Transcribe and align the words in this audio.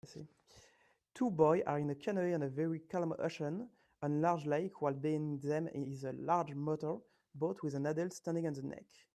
Two 1.13 1.29
boys 1.29 1.61
are 1.67 1.77
in 1.77 1.91
a 1.91 1.95
canoe 1.95 2.33
on 2.33 2.41
a 2.41 2.49
very 2.49 2.79
calm 2.91 3.13
ocean 3.19 3.69
or 4.01 4.09
large 4.09 4.47
lake 4.47 4.81
while 4.81 4.95
behind 4.95 5.41
them 5.43 5.67
is 5.75 6.03
a 6.05 6.13
larger 6.13 6.55
motor 6.55 6.95
boat 7.35 7.59
with 7.61 7.75
an 7.75 7.85
adult 7.85 8.11
standing 8.13 8.47
on 8.47 8.53
the 8.53 8.63
deck 8.63 8.85